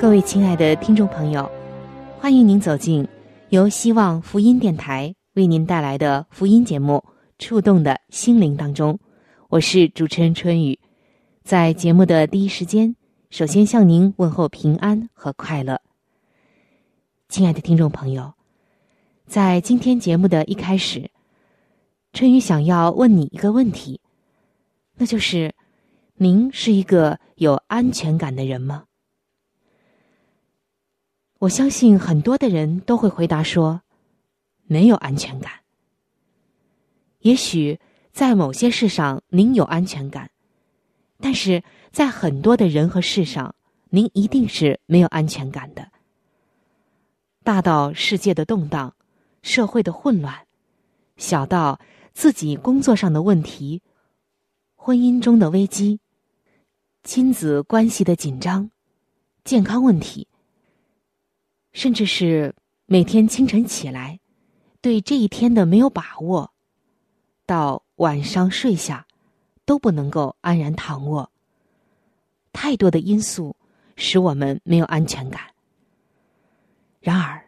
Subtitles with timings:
[0.00, 1.50] 各位亲爱的听众朋友，
[2.18, 3.06] 欢迎您走进
[3.50, 7.02] 由希望福音电台为您带来的福音节目。
[7.38, 8.98] 触动的心灵当中，
[9.48, 10.78] 我是主持人春雨，
[11.42, 12.94] 在节目的第一时间，
[13.30, 15.80] 首先向您问候平安和快乐。
[17.28, 18.34] 亲爱的听众朋友，
[19.26, 21.10] 在今天节目的一开始，
[22.12, 24.00] 春雨想要问你一个问题，
[24.96, 25.52] 那就是：
[26.16, 28.84] 您是一个有安全感的人吗？
[31.44, 33.82] 我相信很多的人都会回答说，
[34.64, 35.52] 没有安全感。
[37.18, 37.78] 也许
[38.12, 40.30] 在某些事上您有安全感，
[41.20, 43.54] 但是在很多的人和事上，
[43.90, 45.90] 您一定是没有安全感的。
[47.42, 48.94] 大到世界的动荡、
[49.42, 50.46] 社会的混乱，
[51.18, 51.78] 小到
[52.14, 53.82] 自己工作上的问题、
[54.76, 56.00] 婚姻中的危机、
[57.02, 58.70] 亲子关系的紧张、
[59.44, 60.26] 健康问题，
[61.74, 62.54] 甚至是
[62.86, 64.18] 每天清晨起来
[64.80, 66.50] 对这一天的没有把握。
[67.44, 69.06] 到晚上睡下，
[69.66, 71.30] 都不能够安然躺卧。
[72.52, 73.54] 太多的因素
[73.96, 75.42] 使我们没有安全感。
[77.00, 77.44] 然而，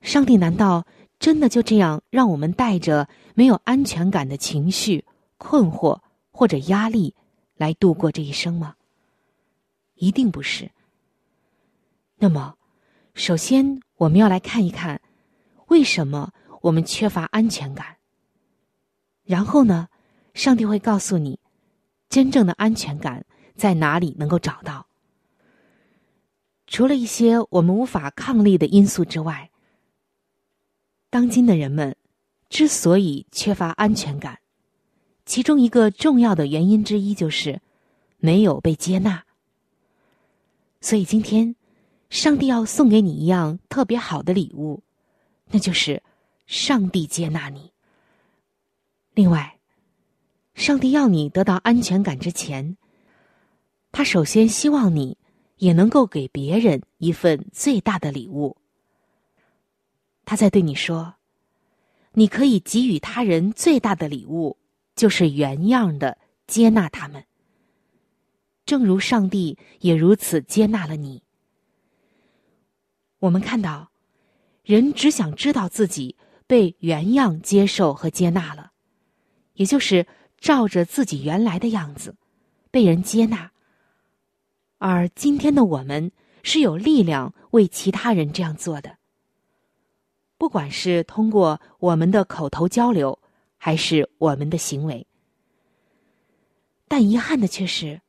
[0.00, 0.86] 上帝难道
[1.18, 5.04] 真的就这样让我们带着没有安全感的情绪、
[5.36, 7.14] 困惑或者压力
[7.56, 8.76] 来度过这一生吗？
[9.96, 10.70] 一定不是。
[12.16, 12.56] 那么，
[13.18, 15.00] 首先我们要来看一看，
[15.66, 17.96] 为什么我们缺乏安全感。
[19.24, 19.88] 然后呢，
[20.34, 21.40] 上帝会告诉你，
[22.08, 23.26] 真正的安全感
[23.56, 24.86] 在哪里能够找到。
[26.68, 29.50] 除了一些我们无法抗力的因素之外，
[31.10, 31.96] 当今的人们
[32.48, 34.38] 之所以缺乏安全感，
[35.26, 37.60] 其中一个重要的原因之一就是
[38.18, 39.24] 没有被接纳。
[40.80, 41.56] 所以今天，
[42.10, 44.82] 上帝要送给你一样特别好的礼物，
[45.50, 46.02] 那就是
[46.46, 47.72] 上帝接纳你。
[49.12, 49.58] 另外，
[50.54, 52.76] 上帝要你得到安全感之前，
[53.92, 55.18] 他首先希望你
[55.56, 58.56] 也能够给别人一份最大的礼物。
[60.24, 61.14] 他在对你说
[62.12, 64.56] ：“你可以给予他人最大的礼物，
[64.96, 67.24] 就是原样的接纳他们，
[68.64, 71.22] 正如上帝也如此接纳了你。”
[73.20, 73.90] 我们看到，
[74.62, 78.72] 人只想知道自己被原样接受和接纳了。
[79.54, 80.06] 也就是
[80.38, 82.14] 照着自己原来的样子，
[82.70, 83.50] 被人接纳。
[84.78, 86.12] 而今天的我们
[86.44, 88.98] 是有力量为其他人这样做的，
[90.36, 93.18] 不管是通过我们的口头交流，
[93.56, 95.04] 还是我们的行为。
[96.86, 98.00] 但遗憾的却是，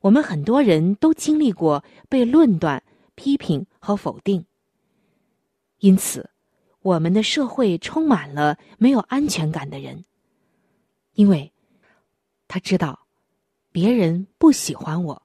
[0.00, 2.82] 我们很多人都经历过被论断、
[3.14, 4.44] 批评和否定，
[5.78, 6.28] 因此，
[6.82, 10.04] 我们的社会充满了没有安全感的人。
[11.14, 11.50] 因为，
[12.46, 13.06] 他知道
[13.72, 15.22] 别人不喜欢我，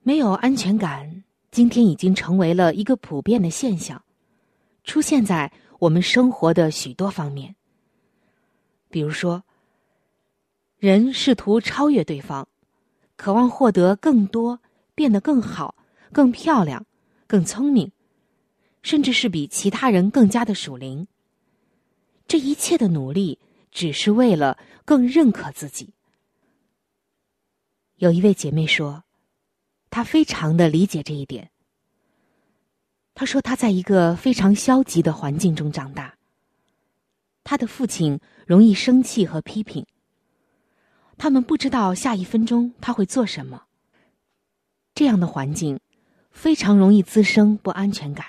[0.00, 1.24] 没有安全感。
[1.50, 4.04] 今天已经成为了一个普遍的现象，
[4.84, 7.56] 出现在我们生活的许多方面。
[8.90, 9.42] 比如说，
[10.76, 12.46] 人试图超越对方，
[13.16, 14.60] 渴望获得更多，
[14.94, 15.74] 变得更好、
[16.12, 16.86] 更漂亮、
[17.26, 17.92] 更聪明，
[18.82, 21.06] 甚至是比其他人更加的属灵。
[22.26, 23.38] 这一切的努力。
[23.70, 25.92] 只是为了更认可自己。
[27.96, 29.04] 有一位姐妹说，
[29.90, 31.50] 她非常的理解这一点。
[33.14, 36.16] 她说，她在一个非常消极的环境中长大。
[37.44, 39.86] 她的父亲容易生气和批评。
[41.18, 43.64] 他们不知道下一分钟他会做什么，
[44.94, 45.78] 这样的环境
[46.38, 48.24] 非常容易滋生不安全感，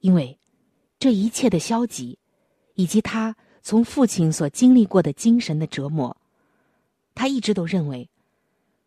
[0.00, 0.38] 因为
[0.98, 2.18] 这一切的消极，
[2.74, 6.14] 以及他从父亲所经历过的精神的折磨，
[7.14, 8.10] 他一直都认为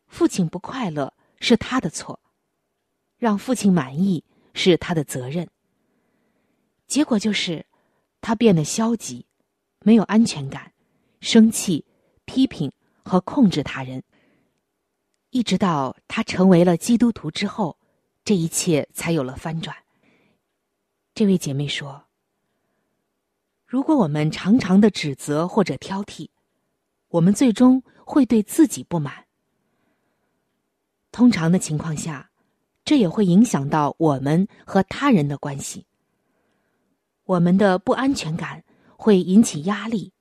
[0.05, 2.19] 父亲不快乐是他的错，
[3.17, 5.49] 让父亲满意是他的责任。
[6.85, 7.65] 结果就是
[8.21, 9.25] 他变得消极，
[9.79, 10.71] 没有安全感，
[11.21, 11.83] 生气、
[12.25, 12.71] 批评
[13.01, 14.03] 和控制他人。
[15.31, 17.78] 一直到他成为了基督徒之后，
[18.23, 19.75] 这一切才有了翻转。
[21.13, 22.05] 这位姐妹说
[23.65, 26.29] ：“如果我们常常的指责或者挑剔，
[27.09, 29.25] 我们最终会对自己不满。
[31.11, 32.29] 通常的情况下，
[32.85, 35.85] 这也会影响到我们和他人的关系。
[37.25, 38.63] 我们的不安全感
[38.95, 40.13] 会引起压力，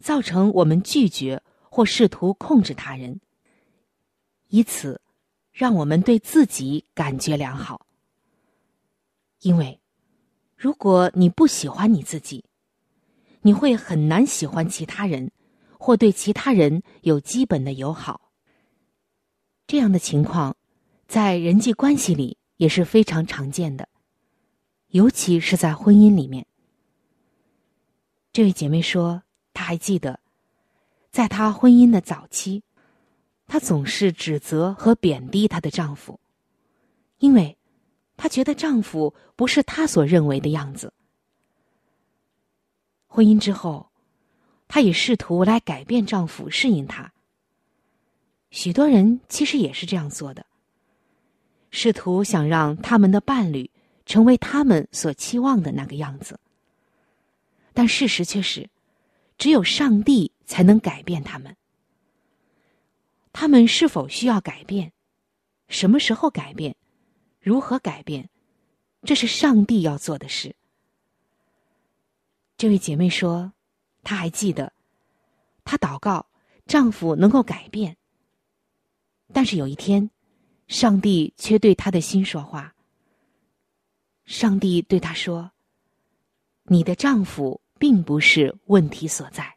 [0.00, 3.20] 造成我们拒绝或试图控制他人。”
[4.48, 5.00] 以此，
[5.54, 7.86] 让我们对自己感觉良好。
[9.42, 9.80] 因为，
[10.56, 12.44] 如果你不喜欢你自己，
[13.42, 15.30] 你会很难喜欢其他人，
[15.78, 18.32] 或对其他人有基本的友好。
[19.68, 20.56] 这样的情况，
[21.06, 23.88] 在人际关系里也是非常常见的，
[24.88, 26.44] 尤其是在婚姻里面。
[28.32, 29.22] 这位姐妹说，
[29.52, 30.18] 她还记得，
[31.12, 32.64] 在她婚姻的早期。
[33.46, 36.18] 她总是指责和贬低她的丈夫，
[37.18, 37.56] 因为
[38.16, 40.92] 她觉得丈夫不是她所认为的样子。
[43.06, 43.90] 婚姻之后，
[44.66, 47.12] 她也试图来改变丈夫，适应他。
[48.50, 50.46] 许多人其实也是这样做的，
[51.70, 53.70] 试图想让他们的伴侣
[54.06, 56.38] 成为他们所期望的那个样子。
[57.72, 58.68] 但事实却是，
[59.38, 61.56] 只有上帝才能改变他们。
[63.34, 64.92] 他们是否需要改变？
[65.66, 66.76] 什么时候改变？
[67.40, 68.30] 如何改变？
[69.02, 70.54] 这是上帝要做的事。
[72.56, 73.52] 这位姐妹说，
[74.04, 74.72] 她还记得，
[75.64, 76.26] 她祷告
[76.66, 77.96] 丈夫能够改变。
[79.32, 80.08] 但是有一天，
[80.68, 82.72] 上帝却对她的心说话。
[84.26, 85.50] 上帝对她说
[86.70, 89.53] ：“你的丈夫并不是问题所在。”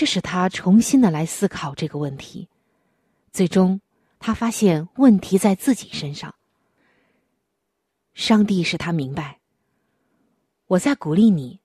[0.00, 2.48] 这使他重新的来思考这个问题，
[3.32, 3.82] 最终
[4.18, 6.34] 他发现问题在自己身上。
[8.14, 9.40] 上帝使他明白，
[10.68, 11.60] 我在鼓励你，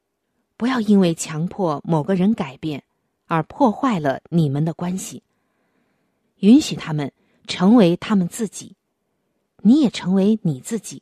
[0.58, 2.84] 不要因为强迫某个人改变
[3.28, 5.24] 而破坏了你们的关系。
[6.40, 7.14] 允许他们
[7.48, 8.76] 成为他们自己，
[9.62, 11.02] 你也成为你自己。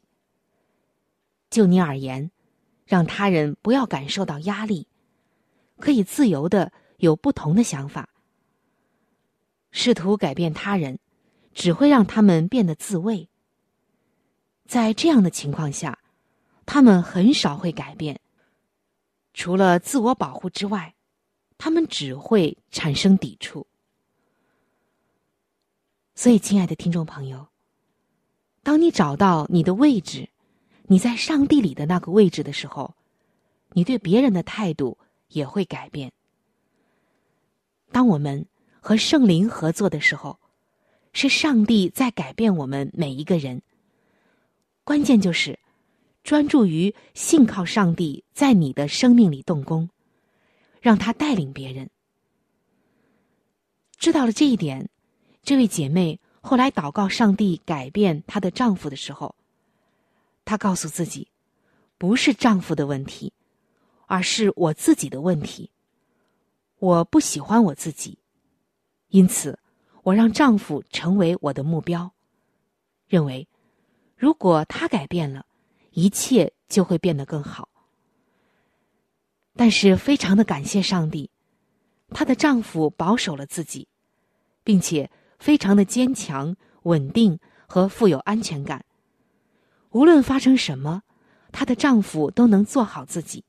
[1.50, 2.30] 就你而言，
[2.86, 4.86] 让他人不要感受到压力，
[5.80, 6.72] 可以自由的。
[6.98, 8.10] 有不同的想法，
[9.72, 11.00] 试图改变他人，
[11.54, 13.30] 只会让他们变得自卫。
[14.66, 16.00] 在这样的情况下，
[16.66, 18.20] 他们很少会改变。
[19.34, 20.96] 除了自我保护之外，
[21.58, 23.68] 他们只会产生抵触。
[26.16, 27.48] 所以，亲爱的听众朋友，
[28.62, 30.30] 当你找到你的位置，
[30.84, 32.96] 你在上帝里的那个位置的时候，
[33.72, 34.98] 你对别人的态度
[35.30, 36.14] 也会改变。
[37.94, 38.48] 当我们
[38.82, 40.40] 和圣灵合作的时候，
[41.14, 43.62] 是上帝在改变我们每一个人。
[44.84, 45.60] 关键就是
[46.24, 49.90] 专注于信靠上帝在你的生命里动工，
[50.82, 51.92] 让他带领别人。
[54.00, 54.90] 知道了这一点，
[55.44, 59.36] 这位姐妹后来祷告上帝改变她的丈夫的时候，
[60.44, 61.28] 她告诉自己，
[62.00, 63.32] 不是丈夫的问题，
[64.08, 65.70] 而是我自己的问题。
[66.84, 68.20] 我不喜欢我自己，
[69.08, 69.58] 因此
[70.02, 72.12] 我让丈夫成为我的目标，
[73.08, 73.48] 认为
[74.18, 75.46] 如果他改变了，
[75.92, 77.70] 一切就会变得更好。
[79.56, 81.32] 但是非常的感谢上帝，
[82.10, 83.88] 她的丈夫保守了自己，
[84.66, 85.10] 并且
[85.40, 88.84] 非常的坚强、稳定和富有安全感。
[89.92, 91.04] 无论发生什么，
[91.54, 93.46] 她的丈夫都能做好自己。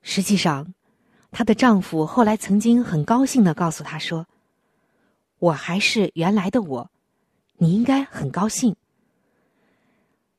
[0.00, 0.72] 实际上。
[1.30, 4.26] 她的丈夫后来曾经很高兴的告诉她说
[5.38, 6.90] ：“我还是原来的我，
[7.58, 8.74] 你应该很高兴。”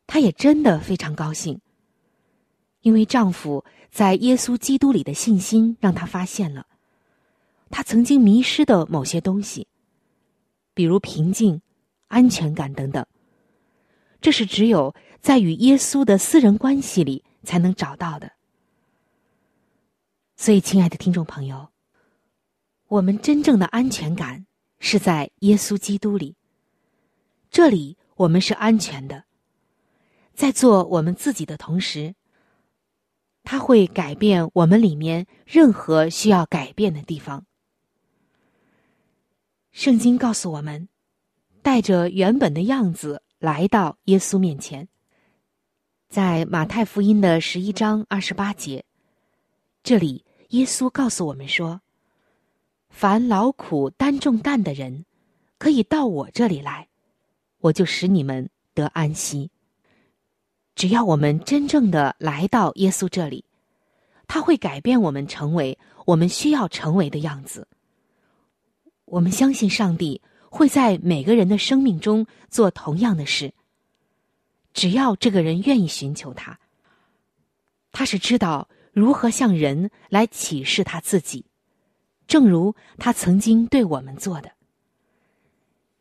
[0.08, 1.62] 她也真的非常高兴，
[2.81, 6.65] 因为丈夫在耶稣基督里的信心让她发现了，
[7.69, 9.67] 她曾经迷失的某些东西，
[10.74, 11.62] 比如平静、
[12.08, 13.05] 安全感等等。
[14.19, 18.31] 这是只有在与耶稣的私人关系里才能找到的。
[20.41, 21.67] 所以，亲爱的听众朋友，
[22.88, 24.46] 我们真正的安全感
[24.79, 26.38] 是在耶稣基督里。
[27.51, 29.25] 这里我们是安全的，
[30.34, 32.15] 在做我们自己的同时，
[33.43, 37.46] 他会改变我们里面任何需要改变的地方。
[39.74, 40.88] 圣经告诉我们，
[41.62, 44.88] 带着原本的样子来到耶稣面前。
[46.08, 48.86] 在马太福音的十一章二十八节，
[49.84, 51.82] 这里耶稣告诉我们说。
[52.89, 55.06] 凡劳苦担重担的人，
[55.60, 56.88] 可以到我这里来，
[57.60, 59.51] 我就使你们得安息。
[60.74, 63.46] 只要我们真正的来到耶稣这里，
[64.27, 67.68] 他会改变我们，成为我们需要成为的样子。
[69.06, 73.53] 我们相信上帝会在每个人的生命中做同样的事。
[74.74, 76.60] 只要这个人愿意寻求他，
[77.91, 81.46] 他是知道如何向人来启示他自己。
[82.27, 84.51] 正如他曾经对我们做的，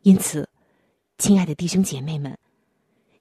[0.02, 0.49] 因此，
[1.16, 2.38] 亲爱的弟兄姐妹们，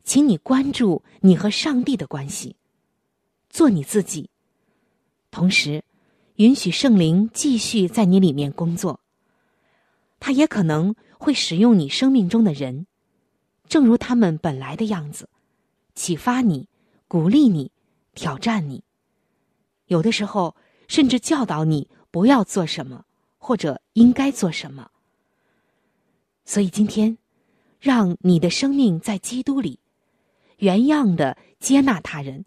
[0.03, 2.57] 请你关注你和上帝的关系，
[3.49, 4.29] 做你自己，
[5.31, 5.85] 同时
[6.35, 8.99] 允许圣灵继续在你里面工作。
[10.19, 12.87] 他也可能会使用你生命中的人，
[13.69, 15.29] 正如他们本来的样子，
[15.95, 16.67] 启发你、
[17.07, 17.71] 鼓励你、
[18.13, 18.83] 挑战你，
[19.87, 20.55] 有的时候
[20.87, 21.89] 甚至教导你。
[22.09, 23.05] 不要做什么，
[23.37, 24.89] 或者应该做什么。
[26.45, 27.17] 所以今天，
[27.79, 29.79] 让你的生命在基督里，
[30.57, 32.45] 原样的接纳他人，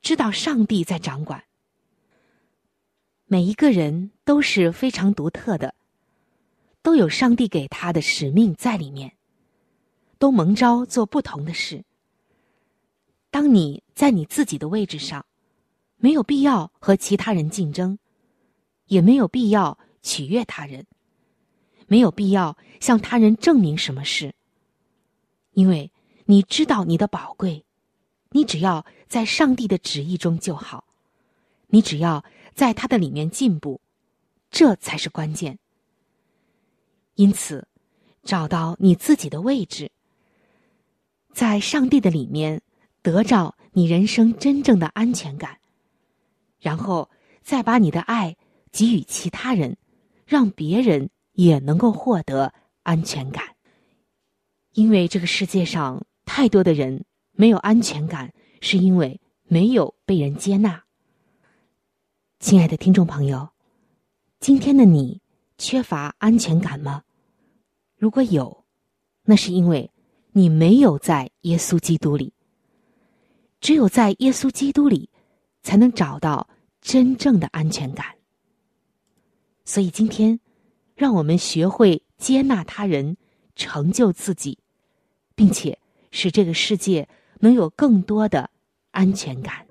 [0.00, 1.44] 知道上帝在掌管。
[3.26, 5.74] 每一个人都是非常独特的，
[6.80, 9.12] 都有上帝给他的使命在里面，
[10.16, 11.84] 都蒙召做不同的事。
[13.30, 15.26] 当你在你自己的位置上，
[16.00, 17.98] 没有必要和其他人竞争。
[18.86, 20.84] 也没有必要取悦他人，
[21.86, 24.34] 没有必要向他人证明什么事，
[25.52, 25.92] 因为
[26.24, 27.64] 你知道你的宝贵，
[28.30, 30.82] 你只要在上帝的旨意中就好，
[31.68, 33.80] 你只要在他的里面进步，
[34.50, 35.60] 这才是关键。
[37.14, 37.68] 因此，
[38.24, 39.92] 找到你自己的位置，
[41.32, 42.60] 在上帝的里面
[43.02, 45.59] 得着你人生真正的安全感，
[46.60, 47.10] 然后
[47.42, 48.36] 再把你的爱。
[48.72, 49.76] 给予其他人，
[50.24, 53.56] 让别人也能够获得安全感。
[54.74, 60.84] 因为这个世界上太多的人没有安全感，是因为没有被人接纳。
[62.38, 63.48] 亲爱的听众朋友，
[64.38, 65.20] 今天的你
[65.58, 67.02] 缺乏安全感吗？
[67.96, 68.64] 如果有，
[69.24, 69.90] 那是因为
[70.30, 72.32] 你没有在耶稣基督里。
[73.60, 75.09] 只有在耶稣基督里，
[75.62, 76.48] 才能找到
[76.80, 78.06] 真正的安全感。
[79.64, 80.40] 所以今天，
[80.94, 83.16] 让我们学会接纳他人，
[83.54, 84.58] 成就自己，
[85.34, 85.78] 并且
[86.10, 88.50] 使这个世界能有更多的
[88.90, 89.66] 安全感。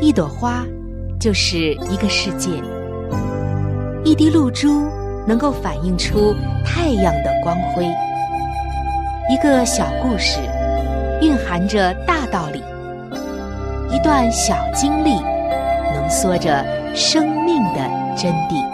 [0.00, 0.64] 一朵花
[1.20, 2.50] 就是一个世界，
[4.04, 4.88] 一滴露珠
[5.26, 6.32] 能够反映出
[6.64, 7.84] 太阳的光辉，
[9.30, 10.40] 一个小故事
[11.20, 12.64] 蕴含着大道理。
[13.94, 15.10] 一段小经历，
[15.92, 16.64] 浓缩着
[16.96, 17.80] 生命的
[18.16, 18.64] 真谛。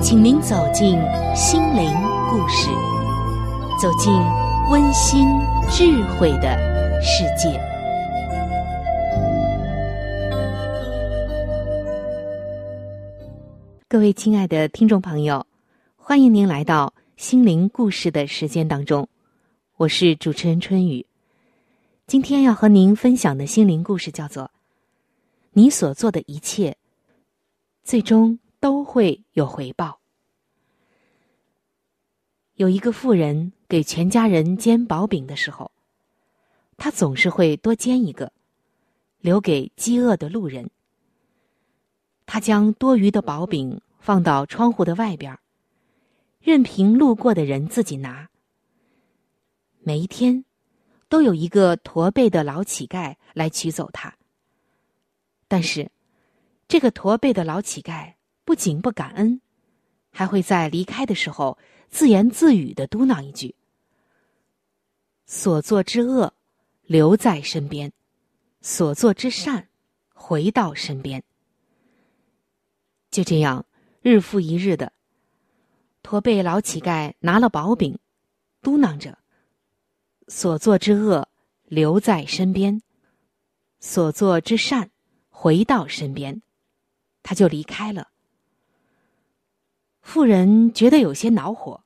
[0.00, 0.98] 请您走进
[1.34, 1.92] 心灵
[2.30, 2.70] 故事，
[3.78, 4.10] 走进
[4.70, 5.28] 温馨
[5.70, 6.56] 智慧的
[7.02, 7.60] 世界。
[13.86, 15.44] 各位亲爱的听众朋友，
[15.94, 19.08] 欢迎您来到心灵故事的时间当中，
[19.76, 21.06] 我是主持人春雨。
[22.08, 24.50] 今天要和您分享的心灵故事叫做
[25.54, 26.76] “你所做的一切，
[27.84, 30.00] 最终都会有回报”。
[32.54, 35.70] 有一个富人给全家人煎薄饼的时候，
[36.76, 38.32] 他总是会多煎一个，
[39.20, 40.68] 留给饥饿的路人。
[42.26, 45.38] 他将多余的薄饼放到窗户的外边，
[46.44, 48.28] 任凭路过的人自己拿。
[49.80, 50.44] 每一天。
[51.06, 54.16] 都有一个驼背的老乞丐来取走它。
[55.46, 55.92] 但是，
[56.66, 59.40] 这个驼背的老乞丐不仅不感恩，
[60.10, 61.56] 还会在离开的时候
[61.88, 63.54] 自言自语的嘟囔一句
[65.26, 66.34] ：“所做之恶，
[66.82, 67.90] 留在身边；
[68.60, 69.68] 所做之善，
[70.14, 71.22] 回到身边。”
[73.12, 73.66] 就这样，
[74.02, 74.92] 日复一日的，
[76.04, 77.98] 驼背老乞丐拿了薄饼，
[78.60, 79.18] 嘟囔着。
[80.28, 81.26] 所做之恶
[81.64, 82.82] 留在身边，
[83.80, 84.90] 所做之善
[85.30, 86.42] 回到身边，
[87.22, 88.08] 他就离开了。
[90.02, 91.82] 妇人觉得有些恼火，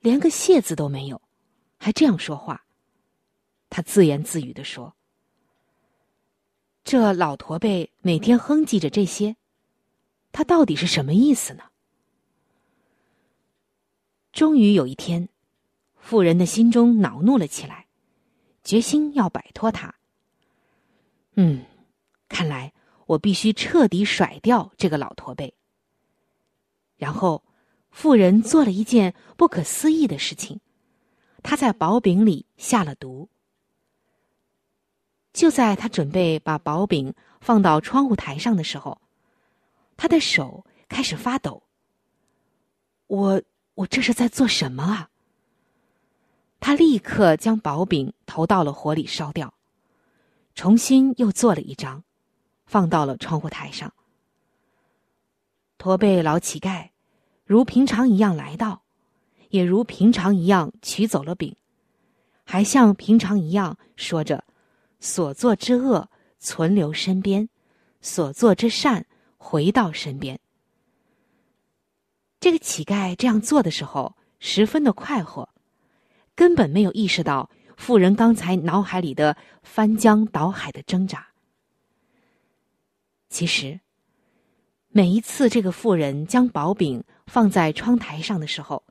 [0.00, 1.20] 连个谢字都没有，
[1.76, 2.64] 还这样说话。
[3.68, 4.96] 他自言自语的说
[6.82, 9.36] ：“这老驼背每天哼唧着这些，
[10.32, 11.64] 他到底是什么意思呢？”
[14.36, 15.30] 终于有一天，
[15.96, 17.86] 妇人的心中恼怒了起来，
[18.62, 19.94] 决心要摆脱他。
[21.36, 21.64] 嗯，
[22.28, 22.74] 看来
[23.06, 25.54] 我必须彻底甩掉这个老驼背。
[26.98, 27.42] 然后，
[27.90, 30.60] 妇人做了一件不可思议的事情，
[31.42, 33.30] 她在薄饼里下了毒。
[35.32, 39.00] 就在他准备把薄饼放到窗户台上的时候，
[39.96, 41.62] 他的手开始发抖。
[43.06, 43.42] 我
[43.76, 45.10] 我这是在做什么啊？
[46.60, 49.54] 他立刻将薄饼投到了火里烧掉，
[50.54, 52.02] 重新又做了一张，
[52.66, 53.92] 放到了窗户台上。
[55.78, 56.88] 驼背老乞丐
[57.44, 58.82] 如平常一样来到，
[59.50, 61.54] 也如平常一样取走了饼，
[62.44, 64.44] 还像平常一样说着。
[64.98, 67.50] 所做之恶存留身边，
[68.00, 69.06] 所做之善
[69.36, 70.40] 回到身边。
[72.38, 75.48] 这个乞丐这样做的时候，十分的快活，
[76.34, 81.28] 根本没有意识到妇人刚才脑海里的翻江倒海的挣扎。
[83.28, 83.80] 其实，
[84.88, 88.84] 每一次这个妇人将薄饼放在窗台上的时候，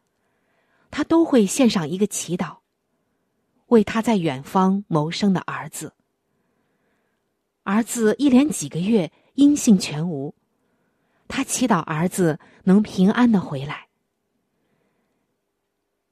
[0.91, 2.57] 他都会献上一个祈祷。
[3.67, 5.93] 为他在远方谋生的儿子，
[7.63, 10.35] 儿子一连几个月音信全无，
[11.27, 13.87] 他祈祷儿子能平安的回来。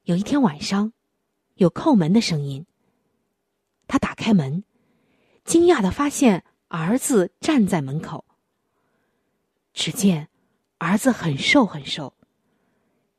[0.03, 0.91] 有一天晚上，
[1.55, 2.65] 有叩门的声音。
[3.87, 4.63] 他打开门，
[5.45, 8.25] 惊讶的发现儿子站在门口。
[9.73, 10.29] 只见
[10.77, 12.15] 儿子很瘦很瘦，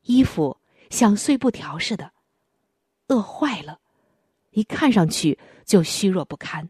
[0.03, 2.13] 衣服像碎布条似的，
[3.09, 3.81] 饿坏了。
[4.51, 6.69] 一看上去就虚弱不堪。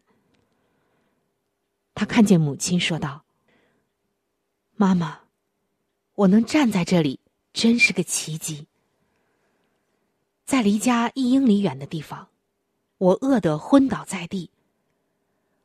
[1.95, 3.24] 他看见母亲，说道
[4.77, 5.21] ：“妈妈，
[6.15, 7.21] 我能站在这里，
[7.53, 8.67] 真是个奇迹。
[10.45, 12.29] 在离家一英里远的地方，
[12.99, 14.51] 我饿得昏倒在地，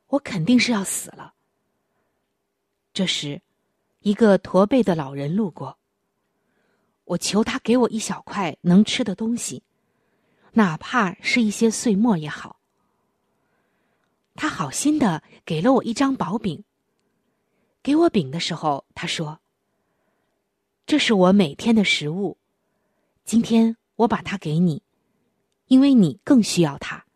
[0.08, 1.34] 我肯定是要死了。
[2.94, 3.42] 这时，
[4.02, 5.80] 一个驼背的老人路过，
[7.06, 9.64] 我求他给我一小块能吃的东西。”
[10.54, 12.60] 哪怕是一些碎末也好，
[14.34, 16.64] 他好心的给了我一张薄饼。
[17.90, 19.40] 给我饼的时候，他说
[20.86, 22.38] ：“这是我每天的食物，
[23.26, 24.84] 今天我把它给你，
[25.66, 27.08] 因为你更需要它。”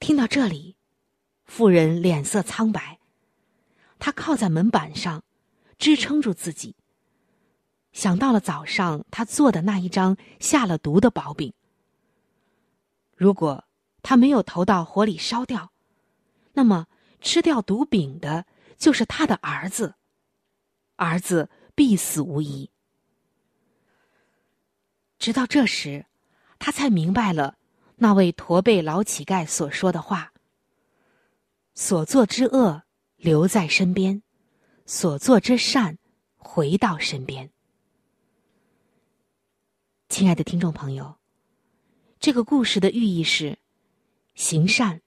[0.00, 0.74] 听到这里，
[1.44, 2.98] 妇人脸色苍白，
[4.00, 5.22] 她靠在门板上，
[5.78, 6.74] 支撑住自己。
[7.92, 11.52] 想到了早上他做的那一张下了毒的薄饼。
[13.14, 13.62] 如果
[14.02, 15.70] 他没有投到火里烧掉，
[16.54, 16.88] 那么
[17.20, 19.94] 吃掉毒饼的就是他的儿子，
[20.96, 22.70] 儿子必死无疑。
[25.18, 26.06] 直到这时，
[26.58, 27.58] 他才明白了
[27.96, 30.32] 那位驼背老乞丐所说的话：
[31.74, 32.82] 所做之恶
[33.16, 34.22] 留在身边，
[34.86, 35.98] 所做之善
[36.36, 37.50] 回到身边。
[40.08, 41.18] 亲爱的听众朋友，
[42.18, 43.58] 这个故事的寓意是：
[44.34, 45.02] 行善，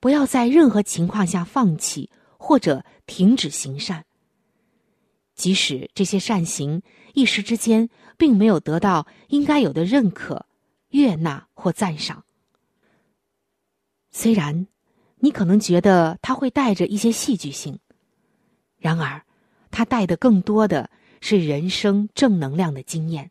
[0.00, 4.04] 不要在任何情况下放弃或者停止行善。
[5.34, 6.82] 即使这些善行
[7.14, 10.46] 一时之间并没有得到应该有的认可、
[10.88, 12.24] 悦纳或赞赏，
[14.10, 14.66] 虽然
[15.18, 17.78] 你可能觉得它会带着一些戏剧性，
[18.78, 19.22] 然而
[19.70, 23.30] 它带的更多的是人生正能量的经验。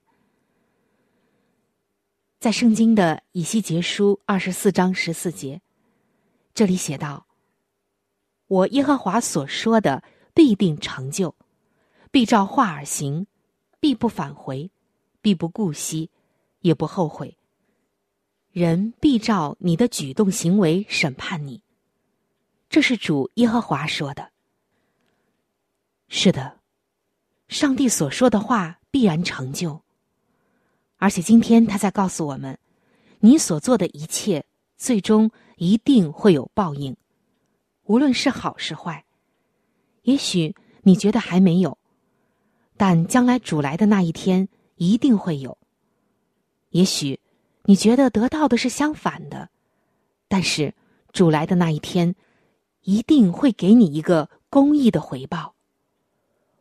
[2.40, 5.62] 在圣经的以西结书二十四章十四节，
[6.58, 7.28] 这里写道
[8.50, 11.36] ：“我耶和华所说的必定成就，
[12.10, 13.28] 必照话而行，
[13.80, 14.72] 必不返回，
[15.22, 16.10] 必不顾惜，
[16.62, 17.38] 也不后悔。
[18.52, 21.62] 人必照你的举动行为审判你。”
[22.72, 24.32] 这是主耶和华说的。
[26.08, 26.60] 是的，
[27.50, 29.84] 上帝所说的话必然成就。
[30.96, 32.58] 而且今天他在告诉我们，
[33.20, 34.44] 你所做的一切
[34.76, 36.96] 最终一定会有报应，
[37.84, 39.04] 无论是好是坏。
[40.04, 41.78] 也许你觉得还没有，
[42.78, 45.58] 但将来主来的那一天一定会有。
[46.70, 47.20] 也许
[47.64, 49.50] 你觉得得到的是相反的，
[50.28, 50.74] 但是
[51.12, 52.16] 主来的那一天
[52.84, 55.56] 一定会给你一个公义的回报。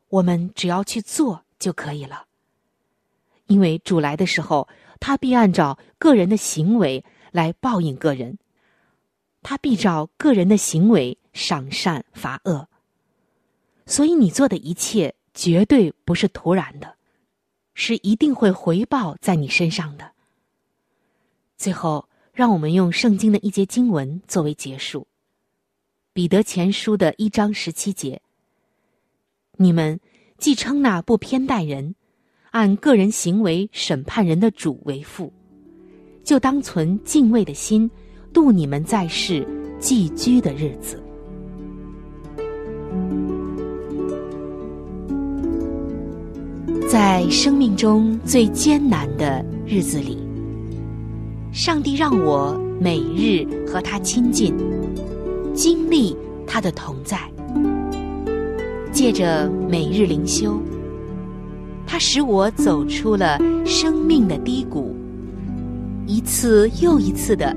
[0.09, 2.27] 我们只要去做就可以了。
[3.47, 8.39] 因为主来的时候，他必按照个人的行为来报应个人，
[9.49, 12.69] 他必照个人的行为赏善罚恶。
[13.87, 16.97] 所以你做的一切绝对不是突然的，
[17.73, 20.11] 是一定会回报在你身上的。
[21.57, 25.03] 最后，让我们用圣经的一节经文作为结束，
[26.13, 28.21] 《彼得前书》的一章十七节
[29.59, 30.01] ：“你们
[30.39, 31.95] 既称那不偏待人。”
[32.51, 35.33] 按个人行为审判人的主为父，
[36.25, 37.89] 就当存敬畏的心，
[38.37, 39.47] 度你们在世
[39.81, 41.03] 寄居的日子。
[46.87, 50.19] 在生命中最艰难的日子里，
[51.51, 54.55] 上帝让我每日和他亲近，
[55.55, 56.15] 经历
[56.47, 57.19] 他的同在，
[58.93, 60.61] 借着每日灵修。
[61.87, 64.95] 他使我走出了生命的低谷，
[66.07, 67.57] 一次又一次的，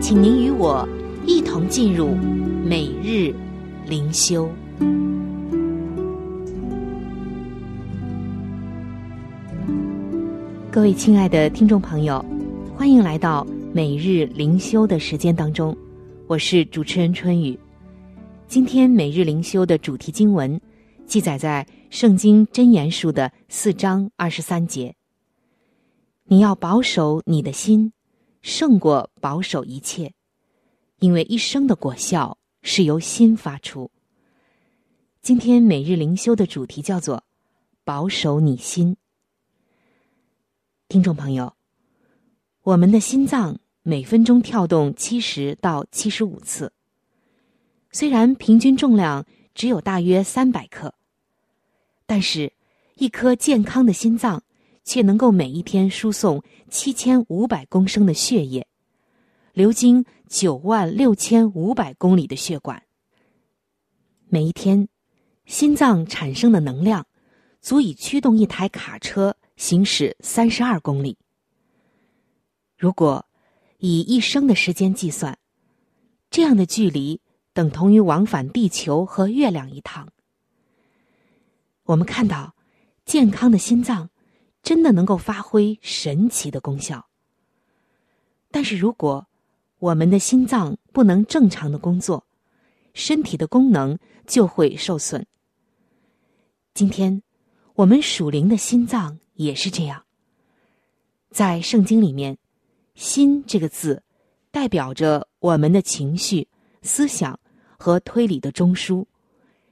[0.00, 0.88] 请您与我
[1.26, 2.14] 一同进入
[2.64, 3.34] 每日
[3.86, 4.48] 灵修。
[10.70, 12.24] 各位亲爱的听众朋友，
[12.76, 15.76] 欢迎来到每日灵修的时间当中，
[16.26, 17.58] 我是主持人春雨。
[18.46, 20.60] 今天每日灵修的主题经文
[21.06, 21.66] 记载在。
[21.90, 24.94] 圣经真言书的四章二十三节，
[26.26, 27.94] 你要保守你的心，
[28.48, 30.14] 胜过保守一切，
[31.00, 33.90] 因为一生的果效是由心发出。
[35.20, 37.24] 今天每日灵修的主题叫做
[37.84, 38.96] “保守你心”。
[40.88, 41.56] 听众朋友，
[42.62, 46.72] 我们的心脏每分钟跳动七十到七十五次，
[47.92, 50.94] 虽然平均重量只有大约三百克。
[52.06, 52.54] 但是，
[52.94, 54.42] 一颗健康的心脏
[54.88, 58.66] 却能够每一天输送七千五百公升的血液，
[59.52, 62.82] 流经九万六千五百公里的血管。
[64.28, 64.88] 每一天，
[65.44, 67.06] 心脏产生的能量
[67.60, 71.18] 足以驱动一台卡车行驶三十二公里。
[72.78, 73.26] 如果
[73.76, 75.38] 以一生的时间计算，
[76.30, 77.20] 这样的距离
[77.52, 80.08] 等同于往返地球和月亮一趟。
[81.84, 82.54] 我们看到，
[83.04, 84.08] 健康的心脏
[84.68, 87.08] 真的能够发挥神奇的功效。
[88.50, 89.26] 但是，如果
[89.78, 92.26] 我们的心脏不能正常的工作，
[92.92, 95.26] 身体的功能就会受损。
[96.74, 97.22] 今天，
[97.76, 100.04] 我们属灵的心脏也是这样。
[101.30, 102.36] 在圣经里面
[102.94, 104.02] ，“心”这个字
[104.50, 106.46] 代表着我们的情绪、
[106.82, 107.40] 思想
[107.78, 109.06] 和推理的中枢，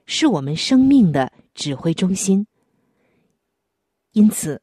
[0.07, 1.31] 是我们生命的。
[1.53, 2.47] 指挥中心。
[4.13, 4.63] 因此，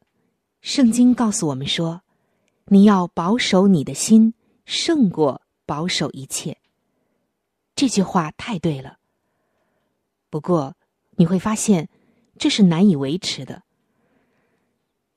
[0.64, 2.04] 圣经告诉我们说
[2.72, 6.58] ：“你要保守你的心，胜过保守一切。”
[7.76, 8.98] 这句话太对了。
[10.30, 10.74] 不过，
[11.18, 11.90] 你会发现
[12.38, 13.64] 这是难以维持的。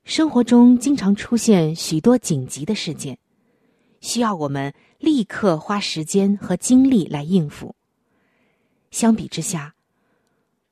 [0.03, 3.17] 生活中经常出现许多紧急的事件，
[4.01, 7.73] 需要我们立刻花时间和精力来应付。
[8.91, 9.75] 相比之下，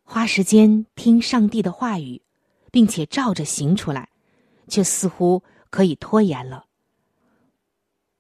[0.03, 2.21] 花时间听上帝的话语，
[2.73, 4.09] 并且照着行出来，
[4.67, 6.65] 却似乎可以拖延了。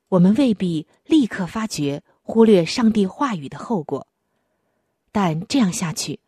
[0.09, 4.07] 我们未必立刻发觉忽略上帝话语的后果，
[5.11, 6.19] 但这样下去，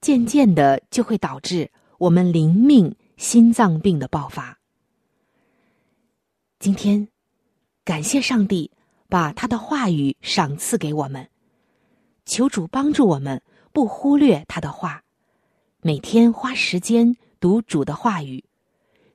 [0.00, 4.58] 渐渐的就会导致我们灵命心脏病的爆发。
[6.58, 7.08] 今天，
[7.84, 8.70] 感谢上帝
[9.08, 11.28] 把他的话语赏赐给我们，
[12.24, 13.42] 求主帮助我们。
[13.72, 15.02] 不忽略他的话，
[15.82, 18.44] 每天花时间读主的话语，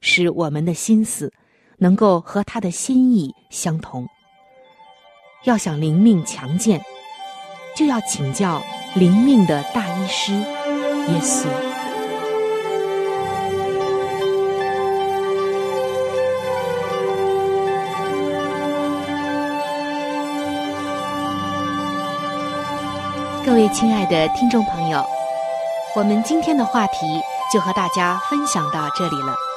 [0.01, 1.31] 使我们的心思
[1.77, 4.07] 能够和他的心意相同。
[5.45, 6.81] 要想灵命强健，
[7.75, 8.61] 就要请教
[8.95, 11.45] 灵命的大医师耶稣。
[23.45, 25.03] 各位亲爱的听众朋友，
[25.95, 27.19] 我们今天的话题
[27.51, 29.48] 就和大家分享到这里了。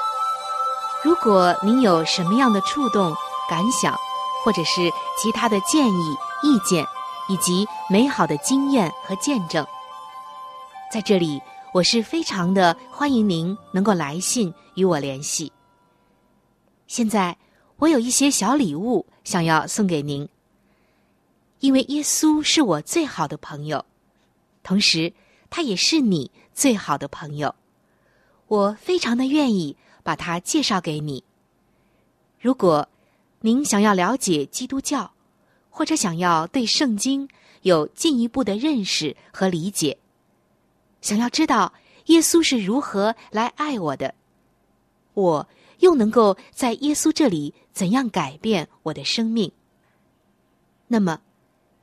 [1.05, 3.12] 如果您有什么样的触动、
[3.51, 3.99] 感想，
[4.45, 4.88] 或者是
[5.21, 6.87] 其他的建议、意见，
[7.29, 9.67] 以及美好的经验和见证，
[10.93, 11.41] 在这里
[11.75, 15.53] 我是非常的欢迎您能够来信与我联系。
[16.87, 17.37] 现在
[17.79, 20.29] 我有一些小礼物想要送给您，
[21.59, 23.85] 因为耶稣是我最好的朋友，
[24.62, 25.12] 同时
[25.51, 27.53] 他也是你最好的朋友，
[28.47, 31.25] 我非常的愿意把他介绍给你。
[32.41, 32.88] 如果。
[33.45, 35.11] 您想要了解基督教，
[35.69, 37.29] 或者想要对圣经
[37.62, 39.99] 有进一步的认识和理解，
[41.01, 44.15] 想要知道耶稣是如何来爱我的，
[45.15, 45.49] 我
[45.81, 49.51] 又能够在耶稣这里怎样改变我的生命？
[50.87, 51.21] 那么，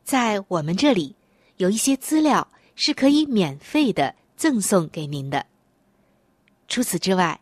[0.05, 1.13] 在我们这里
[1.57, 5.45] 有一些资料是可以免费的赠送给您的。
[6.69, 7.41] 除此之外，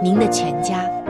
[0.00, 1.05] 您的全家。